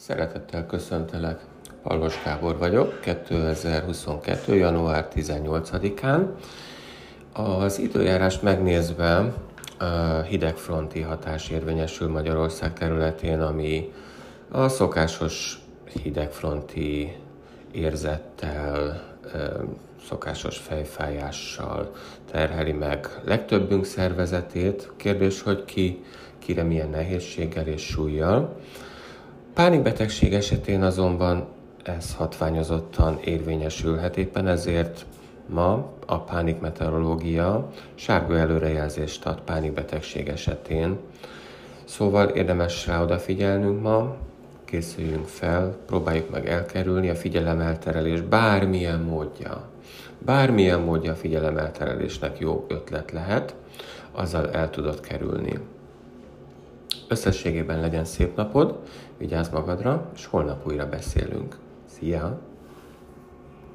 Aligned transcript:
Szeretettel 0.00 0.66
köszöntelek, 0.66 1.40
Pallos 1.82 2.22
Gábor 2.24 2.58
vagyok, 2.58 3.00
2022. 3.00 4.54
január 4.54 5.08
18-án. 5.14 6.26
Az 7.32 7.78
időjárást 7.78 8.42
megnézve 8.42 9.32
hidegfronti 10.28 11.00
hatás 11.00 11.48
érvényesül 11.48 12.08
Magyarország 12.08 12.72
területén, 12.72 13.40
ami 13.40 13.92
a 14.50 14.68
szokásos 14.68 15.58
hidegfronti 16.02 17.16
érzettel, 17.72 19.02
szokásos 20.08 20.58
fejfájással 20.58 21.92
terheli 22.30 22.72
meg 22.72 23.20
legtöbbünk 23.24 23.84
szervezetét. 23.84 24.90
Kérdés, 24.96 25.42
hogy 25.42 25.64
ki, 25.64 26.04
kire 26.38 26.62
milyen 26.62 26.90
nehézséggel 26.90 27.66
és 27.66 27.82
súlyjal. 27.82 28.56
Pánikbetegség 29.58 30.34
esetén 30.34 30.82
azonban 30.82 31.46
ez 31.82 32.14
hatványozottan 32.14 33.18
érvényesülhet, 33.24 34.16
éppen 34.16 34.46
ezért 34.46 35.06
ma 35.46 35.92
a 36.06 36.18
pánikmeteorológia 36.20 37.72
sárga 37.94 38.36
előrejelzést 38.36 39.26
ad 39.26 39.40
pánikbetegség 39.40 40.28
esetén. 40.28 40.98
Szóval 41.84 42.28
érdemes 42.28 42.86
rá 42.86 43.02
odafigyelnünk 43.02 43.82
ma, 43.82 44.16
készüljünk 44.64 45.26
fel, 45.26 45.76
próbáljuk 45.86 46.30
meg 46.30 46.48
elkerülni 46.48 47.08
a 47.08 47.14
figyelemelterelés 47.14 48.20
bármilyen 48.20 49.00
módja. 49.00 49.68
Bármilyen 50.18 50.80
módja 50.80 51.12
a 51.12 51.16
figyelemelterelésnek 51.16 52.38
jó 52.38 52.64
ötlet 52.68 53.10
lehet, 53.10 53.54
azzal 54.12 54.50
el 54.50 54.70
tudod 54.70 55.00
kerülni. 55.00 55.58
Összességében 57.08 57.80
legyen 57.80 58.04
szép 58.04 58.36
napod, 58.36 58.78
vigyázz 59.18 59.48
magadra, 59.50 60.10
és 60.14 60.26
holnap 60.26 60.66
újra 60.66 60.88
beszélünk. 60.88 61.58
Szia! 61.84 62.40